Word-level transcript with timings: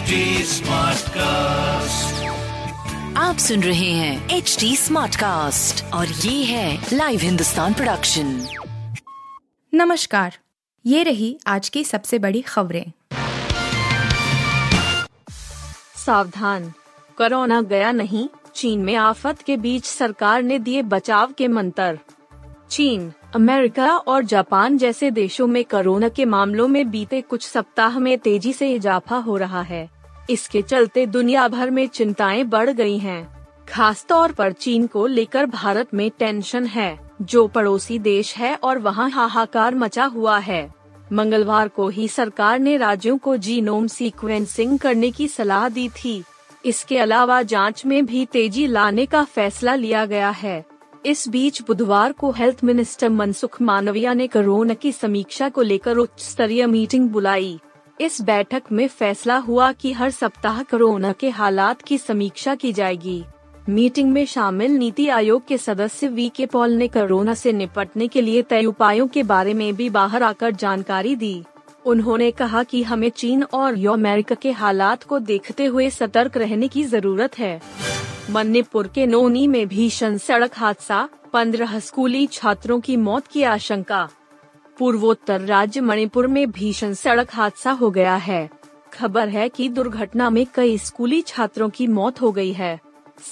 HD 0.00 0.06
Smartcast. 0.06 1.16
आप 3.16 3.36
सुन 3.38 3.62
रहे 3.62 3.92
हैं 3.92 4.30
एच 4.30 4.56
डी 4.60 4.76
स्मार्ट 4.76 5.16
कास्ट 5.16 5.84
और 5.84 6.06
ये 6.08 6.44
है 6.44 6.86
लाइव 6.92 7.20
हिंदुस्तान 7.20 7.74
प्रोडक्शन 7.74 8.46
नमस्कार 9.74 10.38
ये 10.86 11.02
रही 11.02 11.40
आज 11.46 11.68
की 11.68 11.84
सबसे 11.84 12.18
बड़ी 12.18 12.40
खबरें। 12.40 12.92
सावधान। 15.96 16.72
कोरोना 17.18 17.62
गया 17.62 17.92
नहीं 17.92 18.28
चीन 18.54 18.80
में 18.80 18.96
आफत 18.96 19.42
के 19.46 19.56
बीच 19.56 19.84
सरकार 19.84 20.42
ने 20.42 20.58
दिए 20.58 20.82
बचाव 20.82 21.32
के 21.32 21.48
मंत्र। 21.48 21.98
चीन 22.70 23.12
अमेरिका 23.34 23.96
और 23.96 24.24
जापान 24.24 24.78
जैसे 24.78 25.10
देशों 25.10 25.46
में 25.46 25.64
कोरोना 25.64 26.08
के 26.08 26.24
मामलों 26.24 26.68
में 26.68 26.90
बीते 26.90 27.20
कुछ 27.20 27.46
सप्ताह 27.48 27.98
में 27.98 28.18
तेज़ी 28.18 28.52
से 28.52 28.72
इजाफा 28.72 29.16
हो 29.16 29.36
रहा 29.36 29.62
है। 29.62 29.90
इसके 30.30 30.62
चलते 30.62 31.06
दुनिया 31.06 31.48
भर 31.48 31.70
में 31.70 31.86
चिंताएँ 31.88 32.44
बढ़ 32.44 32.70
गई 32.70 32.98
हैं। 32.98 33.46
खास 33.68 34.06
तौर 34.08 34.32
पर 34.32 34.52
चीन 34.52 34.86
को 34.86 35.06
लेकर 35.06 35.46
भारत 35.46 35.94
में 35.94 36.10
टेंशन 36.18 36.66
है, 36.66 37.10
जो 37.22 37.46
पड़ोसी 37.46 37.98
देश 37.98 38.36
है 38.36 38.54
और 38.54 38.78
वहाँ 38.78 39.10
हाहाकार 39.10 39.74
मचा 39.74 40.04
हुआ 40.04 40.38
है। 40.38 40.74
मंगलवार 41.12 41.68
को 41.68 41.88
ही 41.88 42.08
सरकार 42.08 42.58
ने 42.58 42.76
राज्यों 42.76 43.18
को 43.18 43.36
जीनोम 43.36 43.86
सीक्वेंसिंग 43.86 44.78
करने 44.78 45.10
की 45.10 45.28
सलाह 45.28 45.68
दी 45.68 45.88
थी। 45.88 46.22
इसके 46.64 46.98
अलावा 46.98 47.42
जाँच 47.42 47.86
में 47.86 48.06
भी 48.06 48.26
तेज़ी 48.26 48.66
लाने 48.66 49.06
का 49.06 49.24
फैसला 49.24 49.74
लिया 49.74 50.04
गया 50.06 50.30
है। 50.30 50.69
इस 51.06 51.28
बीच 51.28 51.62
बुधवार 51.62 52.12
को 52.12 52.30
हेल्थ 52.30 52.58
मिनिस्टर 52.64 53.08
मनसुख 53.08 53.62
मानविया 53.62 54.14
ने 54.14 54.26
कोरोना 54.26 54.74
की 54.74 54.92
समीक्षा 54.92 55.48
को 55.48 55.62
लेकर 55.62 55.96
उच्च 55.96 56.22
स्तरीय 56.22 56.66
मीटिंग 56.66 57.08
बुलाई। 57.10 57.58
इस 58.00 58.20
बैठक 58.22 58.62
में 58.72 58.88
फैसला 58.88 59.36
हुआ 59.36 59.72
कि 59.72 59.92
हर 59.92 60.10
सप्ताह 60.10 60.62
कोरोना 60.62 61.12
के 61.12 61.30
हालात 61.30 61.82
की 61.82 61.98
समीक्षा 61.98 62.54
की 62.54 62.72
जाएगी। 62.72 63.24
मीटिंग 63.68 64.12
में 64.12 64.26
शामिल 64.26 64.72
नीति 64.72 65.08
आयोग 65.08 65.46
के 65.46 65.58
सदस्य 65.58 66.08
वी 66.08 66.28
के 66.28 66.46
पॉल 66.46 66.70
ने 66.70 66.88
कोरोना 66.88 67.34
से 67.34 67.52
निपटने 67.52 68.08
के 68.08 68.20
लिए 68.20 68.42
तय 68.42 68.64
उपायों 68.64 69.08
के 69.08 69.22
बारे 69.22 69.54
में 69.54 69.74
भी 69.76 69.90
बाहर 69.90 70.22
आकर 70.22 70.50
जानकारी 70.50 71.16
दी। 71.16 71.42
उन्होंने 71.86 72.30
कहा 72.30 72.62
कि 72.62 72.82
हमें 72.82 73.10
चीन 73.10 73.42
और 73.42 73.86
अमेरिका 73.86 74.34
के 74.34 74.52
हालात 74.52 75.02
को 75.02 75.18
देखते 75.18 75.64
हुए 75.64 75.90
सतर्क 75.90 76.36
रहने 76.36 76.68
की 76.68 76.84
ज़रूरत 76.84 77.38
है। 77.38 77.60
मणिपुर 78.28 78.88
के 78.88 79.06
नोनी 79.06 79.46
में 79.46 79.68
भीषण 79.68 80.16
सड़क 80.18 80.50
हादसा, 80.54 81.08
पंद्रह 81.32 81.78
स्कूली 81.78 82.26
छात्रों 82.26 82.80
की 82.80 82.96
मौत 82.96 83.26
की 83.26 83.42
आशंका। 83.42 84.08
पूर्वोत्तर 84.78 85.40
राज्य 85.40 85.80
मणिपुर 85.80 86.26
में 86.26 86.50
भीषण 86.50 86.92
सड़क 86.94 87.28
हादसा 87.32 87.70
हो 87.70 87.90
गया 87.90 88.14
है। 88.16 88.50
खबर 88.92 89.28
है 89.28 89.48
कि 89.48 89.68
दुर्घटना 89.68 90.30
में 90.30 90.46
कई 90.54 90.78
स्कूली 90.78 91.22
छात्रों 91.22 91.68
की 91.70 91.86
मौत 91.86 92.20
हो 92.20 92.32
गई 92.32 92.52
है। 92.52 92.80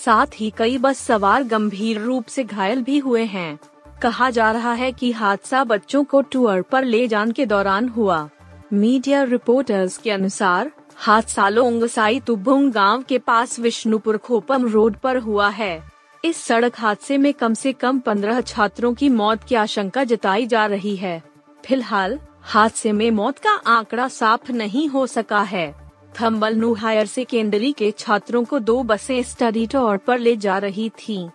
साथ 0.05 0.27
ही 0.35 0.53
कई 0.57 0.79
बस 0.79 0.99
सवार 0.99 1.43
गंभीर 1.43 2.01
रूप 2.01 2.27
से 2.27 2.45
घायल 2.45 2.83
भी 2.83 2.99
हुए 2.99 3.25
हैं। 3.25 3.59
कहा 4.03 4.31
जा 4.31 4.51
रहा 4.53 4.73
है 4.73 4.93
कि 4.93 5.13
हादसा 5.13 5.65
बच्चों 5.65 6.05
को 6.05 6.21
टूर 6.23 6.63
पर 6.63 6.85
ले 6.85 7.09
जाने 7.09 7.33
के 7.33 7.47
दौरान 7.47 7.89
हुआ। 7.89 8.29
मीडिया 8.73 9.23
रिपोर्टर्स 9.23 9.99
के 9.99 10.11
अनुसार 10.11 10.71
हादसा 11.01 11.49
लोंगसाई 11.49 12.19
तुबुंग 12.21 12.73
गाँव 12.73 13.03
के 13.03 13.19
पास 13.19 13.59
विष्णुपुर 13.59 14.17
खोपम 14.17 14.67
रोड 14.67 14.97
पर 14.97 15.17
हुआ 15.17 15.49
है। 15.49 15.83
इस 16.25 16.37
सड़क 16.37 16.79
हादसे 16.79 17.19
में 17.19 17.33
कम 17.35 17.55
से 17.55 17.73
कम 17.73 17.99
पंद्रह 17.99 18.41
छात्रों 18.41 18.93
की 18.95 19.09
मौत 19.09 19.45
की 19.45 19.55
आशंका 19.55 20.05
जताई 20.05 20.47
जा 20.47 20.65
रही 20.67 20.95
है। 20.97 21.23
फ़िलहाल, 21.67 22.19
हादसे 22.43 22.93
में 22.93 23.11
मौत 23.11 23.39
का 23.39 23.51
आंकड़ा 23.51 24.09
साफ़ 24.09 24.53
नहीं 24.53 24.89
हो 24.89 25.07
सका 25.07 25.41
है। 25.43 25.75
थम्बल 26.21 26.57
नू 26.57 26.73
हायर 26.75 27.07
सेकेंडरी 27.07 27.73
के 27.73 27.91
छात्रों 27.91 28.45
को 28.45 28.59
दो 28.59 28.83
बसें 28.83 29.23
स्टडी 29.23 29.67
टूर 29.67 29.97
पर 29.97 30.19
ले 30.19 30.37
जा 30.37 30.59
रही 30.59 30.89
थीं। 30.89 31.29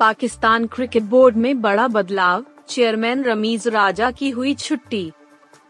पाकिस्तान 0.00 0.66
क्रिकेट 0.66 1.02
बोर्ड 1.02 1.36
में 1.36 1.60
बड़ा 1.60 1.88
बदलाव, 1.88 2.44
चेयरमैन 2.68 3.24
रमीज 3.24 3.68
राजा 3.68 4.10
की 4.10 4.30
हुई 4.30 4.54
छुट्टी। 4.54 5.12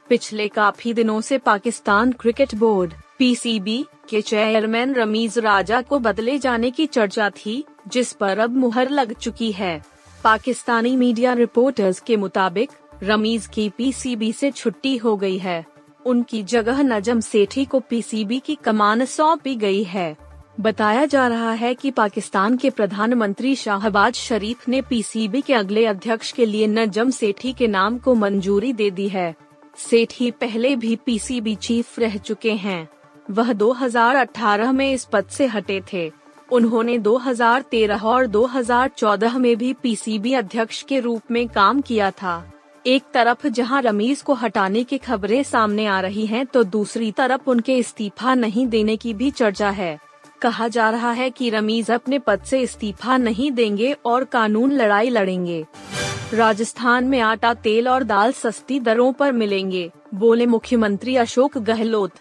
पिछले 0.08 0.48
काफ़ी 0.48 0.94
दिनों 0.94 1.20
से 1.20 1.38
पाकिस्तान 1.38 2.12
क्रिकेट 2.12 2.54
बोर्ड, 2.54 2.92
पीसीबी, 3.18 3.84
के 4.08 4.20
चेयरमैन 4.20 4.94
रमीज 4.94 5.38
राजा 5.38 5.80
को 5.82 5.98
बदले 5.98 6.38
जाने 6.38 6.70
की 6.70 6.86
चर्चा 6.86 7.30
थी, 7.30 7.64
जिस 7.88 8.12
पर 8.12 8.38
अब 8.38 8.56
मुहर 8.56 8.90
लग 8.90 9.12
चुकी 9.12 9.52
है। 9.52 9.84
पाकिस्तानी 10.24 10.96
मीडिया 10.96 11.32
रिपोर्टर्स 11.32 12.00
के 12.00 12.16
मुताबिक, 12.16 12.70
रमीज 13.02 13.46
की 13.46 13.68
पीसीबी 13.68 14.32
से 14.32 14.50
छुट्टी 14.50 14.96
हो 14.96 15.16
गई 15.16 15.38
है। 15.38 15.64
उनकी 16.06 16.42
जगह 16.42 16.82
नजम 16.82 17.20
सेठी 17.20 17.64
को 17.64 17.80
पीसीबी 17.80 18.38
की 18.38 18.54
कमान 18.54 19.04
सौंपी 19.04 19.56
गई 19.56 19.82
है। 19.82 20.16
बताया 20.60 21.04
जा 21.04 21.28
रहा 21.28 21.52
है 21.52 21.74
कि 21.74 21.90
पाकिस्तान 21.90 22.56
के 22.56 22.70
प्रधानमंत्री 22.70 23.56
शाहबाज 23.56 24.14
शरीफ 24.14 24.68
ने 24.68 24.82
पीसीबी 24.82 25.40
के 25.40 25.54
अगले 25.54 25.86
अध्यक्ष 25.86 26.32
के 26.32 26.46
लिए 26.46 26.66
नजम 26.66 27.10
सेठी 27.10 27.52
के 27.52 27.68
नाम 27.68 27.98
को 27.98 28.14
मंजूरी 28.14 28.72
दे 28.72 28.90
दी 28.90 29.08
है। 29.08 29.43
सेठी 29.76 30.30
पहले 30.30 30.76
भी 30.76 30.96
पीसीबी 30.96 31.54
चीफ 31.54 31.98
रह 31.98 32.16
चुके 32.16 32.52
हैं। 32.52 32.88
वह 33.30 33.52
2018 33.52 34.72
में 34.72 34.92
इस 34.92 35.04
पद 35.04 35.24
से 35.24 35.46
हटे 35.46 35.82
थे। 35.92 36.12
उन्होंने 36.52 36.98
2013 36.98 38.04
और 38.04 38.26
2014 38.26 39.38
में 39.38 39.56
भी 39.56 39.72
पीसीबी 39.72 40.32
अध्यक्ष 40.32 40.82
के 40.82 41.00
रूप 41.00 41.22
में 41.30 41.48
काम 41.48 41.80
किया 41.80 42.10
था। 42.10 42.52
एक 42.86 43.02
तरफ़ 43.14 43.48
जहाँ 43.48 43.82
रमीज 43.82 44.22
को 44.22 44.34
हटाने 44.34 44.84
की 44.84 44.98
खबरें 44.98 45.42
सामने 45.42 45.86
आ 45.86 46.00
रही 46.00 46.26
हैं, 46.26 46.46
तो 46.46 46.64
दूसरी 46.64 47.12
तरफ़ 47.12 47.40
उनके 47.46 47.76
इस्तीफा 47.76 48.34
नहीं 48.34 48.66
देने 48.66 48.96
की 48.96 49.14
भी 49.14 49.30
चर्चा 49.30 49.70
है। 49.70 49.98
कहा 50.42 50.68
जा 50.68 50.90
रहा 50.90 51.12
है 51.12 51.30
कि 51.30 51.50
रमीज 51.50 51.90
अपने 51.90 52.18
पद 52.18 52.40
से 52.40 52.60
इस्तीफा 52.60 53.16
नहीं 53.16 53.52
देंगे 53.52 53.96
और 54.04 54.24
कानून 54.24 54.72
लड़ाई 54.72 55.10
लड़ेंगे। 55.10 55.66
राजस्थान 56.34 57.04
में 57.04 57.20
आटा, 57.20 57.52
तेल 57.54 57.88
और 57.88 58.04
दाल 58.04 58.32
सस्ती 58.32 58.78
दरों 58.80 59.12
पर 59.12 59.32
मिलेंगे, 59.32 59.90
बोले 60.14 60.46
मुख्यमंत्री 60.46 61.14
अशोक 61.16 61.58
गहलोत। 61.58 62.12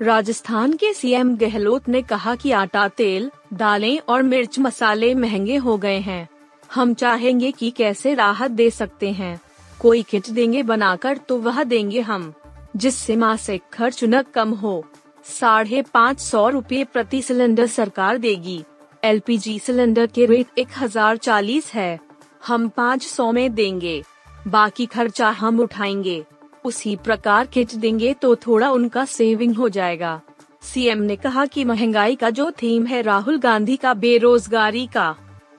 राजस्थान 0.00 0.72
के 0.72 0.92
सीएम 0.92 1.34
गहलोत 1.36 1.88
ने 1.88 2.02
कहा 2.02 2.34
कि 2.34 2.50
आटा, 2.52 2.86
तेल, 2.88 3.30
दालें 3.54 3.98
और 3.98 4.22
मिर्च 4.22 4.58
मसाले 4.58 5.14
महँगे 5.14 5.56
हो 5.56 5.76
गए 5.76 5.98
हैं। 5.98 6.28
हम 6.70 6.92
चाहेंगे 6.94 7.50
कि 7.50 7.70
कैसे 7.70 8.14
राहत 8.14 8.50
दे 8.50 8.68
सकते 8.70 9.10
हैं। 9.10 9.38
कोई 9.80 10.02
किट 10.02 10.28
देंगे 10.30 10.62
बनाकर 10.62 11.16
तो 11.18 11.38
वह 11.38 11.62
देंगे 11.64 12.00
हम, 12.00 12.32
जिससे 12.76 13.16
मासिक 13.16 13.62
खर्च 13.72 14.02
न 14.04 14.22
कम 14.34 14.52
हो। 14.54 14.84
साढ़े 15.24 15.82
पाँच 15.94 16.20
सौ 16.20 16.48
रूपए 16.48 16.82
प्रति 16.84 17.22
सिलेंडर 17.22 17.66
सरकार 17.68 18.18
देगी। 18.18 18.62
एलपीजी 19.02 19.58
सिलेंडर 19.58 20.06
के 20.06 20.26
रेट 20.26 20.58
एक 20.58 20.68
हज़ार 20.78 21.16
चालीस 21.16 21.72
है। 21.74 22.07
हम 22.48 22.68
पाँच 22.68 23.02
सौ 23.02 23.30
में 23.32 23.54
देंगे। 23.54 24.02
बाकी 24.48 24.86
खर्चा 24.86 25.28
हम 25.30 25.60
उठाएँगे। 25.60 26.24
उसी 26.64 26.94
प्रकार 26.96 27.46
किट 27.46 27.74
देंगे 27.74 28.12
तो 28.14 28.34
थोड़ा 28.36 28.70
उनका 28.70 29.04
सेविंग 29.04 29.54
हो 29.56 29.68
जाएगा। 29.68 30.20
सीएम 30.62 30.98
ने 30.98 31.16
कहा 31.16 31.44
कि 31.46 31.64
महँगाई 31.64 32.16
का 32.16 32.30
जो 32.30 32.50
थीम 32.62 32.86
है 32.86 33.02
राहुल 33.02 33.38
गांधी 33.38 33.76
का 33.76 33.92
बेरोजगारी 33.94 34.86
का, 34.86 35.14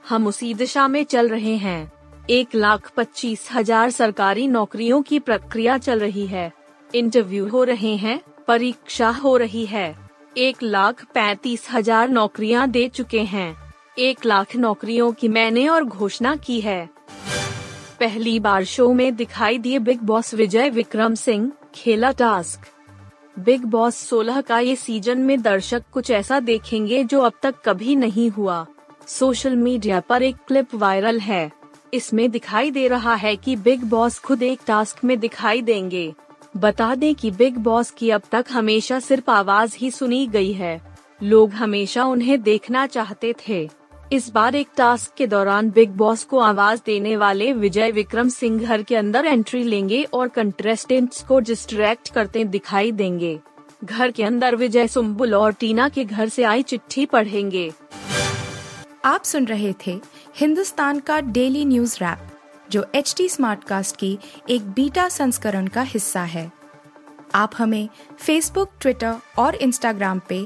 हम 0.09 0.27
उसी 0.27 0.53
दिशा 0.53 0.87
में 0.87 1.03
चल 1.03 1.29
रहे 1.29 1.55
हैं। 1.57 1.91
एक 2.29 2.55
लाख 2.55 2.91
पच्चीस 2.97 3.47
हज़ार 3.51 3.89
सरकारी 3.89 4.47
नौकरियों 4.47 5.01
की 5.01 5.19
प्रक्रिया 5.19 5.77
चल 5.77 5.99
रही 5.99 6.27
है। 6.27 6.51
इंटरव्यू 6.89 7.47
हो 7.47 7.63
रहे 7.63 7.95
हैं, 7.97 8.19
परीक्षा 8.47 9.09
हो 9.09 9.37
रही 9.37 9.65
है। 9.65 9.95
एक 10.37 10.63
लाख 10.63 11.05
पैंतीस 11.13 11.67
हज़ार 11.71 12.09
नौकरियाँ 12.09 12.69
दे 12.69 12.87
चुके 12.89 13.21
हैं। 13.21 13.55
एक 13.99 14.25
लाख 14.25 14.55
नौकरियों 14.55 15.11
की 15.11 15.27
मैंने 15.27 15.67
और 15.67 15.83
घोषणा 15.83 16.35
की 16.35 16.61
है। 16.61 16.89
पहली 17.99 18.39
बार 18.39 18.63
शो 18.63 18.93
में 18.93 19.15
दिखाई 19.15 19.57
दिए 19.57 19.79
बिग 19.79 19.99
बॉस 19.99 20.33
विजय 20.33 20.69
विक्रम 20.69 21.15
सिंह, 21.15 21.51
खेला 21.75 22.11
टास्क। 22.11 22.67
बिग 23.39 23.65
बॉस 23.65 23.95
16 23.95 24.41
का 24.41 24.59
ये 24.59 24.75
सीज़न 24.75 25.17
में 25.17 25.41
दर्शक 25.41 25.83
कुछ 25.91 26.11
ऐसा 26.11 26.39
देखेंगे 26.39 27.03
जो 27.03 27.19
अब 27.21 27.33
तक 27.43 27.55
कभी 27.65 27.95
नहीं 27.95 28.29
हुआ। 28.29 28.65
सोशल 29.07 29.55
मीडिया 29.55 29.99
पर 29.99 30.23
एक 30.23 30.35
क्लिप 30.47 30.75
वायरल 30.75 31.19
है। 31.19 31.51
इसमें 31.93 32.31
दिखाई 32.31 32.71
दे 32.71 32.87
रहा 32.87 33.15
है 33.15 33.35
कि 33.35 33.55
बिग 33.55 33.83
बॉस 33.83 34.19
खुद 34.19 34.43
एक 34.43 34.59
टास्क 34.67 35.03
में 35.03 35.19
दिखाई 35.19 35.61
देंगे। 35.61 36.13
बता 36.57 36.95
दें 36.95 37.15
कि 37.15 37.31
बिग 37.31 37.57
बॉस 37.57 37.91
की 37.91 38.09
अब 38.09 38.21
तक 38.31 38.45
हमेशा 38.51 38.99
सिर्फ़ 38.99 39.31
आवाज़ 39.31 39.75
ही 39.77 39.91
सुनी 39.91 40.27
गई 40.27 40.53
है। 40.53 40.81
लोग 41.23 41.51
हमेशा 41.51 42.03
उन्हें 42.03 42.41
देखना 42.41 42.87
चाहते 42.87 43.33
थे। 43.47 43.78
इस 44.13 44.29
बार 44.29 44.55
एक 44.55 44.67
टास्क 44.77 45.13
के 45.17 45.25
दौरान 45.27 45.69
बिग 45.71 45.89
बॉस 45.89 46.23
को 46.23 46.39
आवाज़ 46.39 46.79
देने 46.85 47.15
वाले 47.17 47.51
विजय 47.53 47.91
विक्रम 47.91 48.29
सिंह 48.29 48.59
घर 48.59 48.83
के 48.83 48.95
अंदर 48.95 49.25
एंट्री 49.25 49.63
लेंगे 49.63 50.01
और 50.03 50.27
कंटेस्टेंट्स 50.27 51.23
को 51.23 51.39
डिस्ट्रैक्ट 51.39 52.09
करते 52.13 52.43
दिखाई 52.43 52.91
देंगे। 52.91 53.39
घर 53.83 54.11
के 54.11 54.23
अंदर 54.23 54.55
विजय 54.55 54.87
सुम्बुल 54.87 55.35
और 55.35 55.53
टीना 55.53 55.89
के 55.89 56.05
घर 56.05 56.29
से 56.29 56.43
आई 56.43 56.63
चिट्ठी 56.63 57.05
पढ़ेंगे। 57.05 57.71
आप 59.05 59.23
सुन 59.23 59.45
रहे 59.45 59.73
थे 59.87 59.99
हिंदुस्तान 60.35 60.99
का 60.99 61.19
डेली 61.21 61.65
न्यूज़ 61.65 61.97
रैप, 61.97 62.27
जो 62.71 62.85
एच 62.95 63.13
टी 63.17 63.29
स्मार्ट 63.29 63.63
कास्ट 63.63 63.95
की 63.95 64.17
एक 64.49 64.69
बीटा 64.69 65.09
संस्करण 65.09 65.67
का 65.67 65.81
हिस्सा 65.81 66.23
है। 66.23 66.51
आप 67.35 67.51
हमें 67.57 67.87
फेसबुक 68.19 68.69
ट्विटर 68.81 69.15
और 69.37 69.55
इंस्टाग्राम 69.55 70.21
पे 70.29 70.45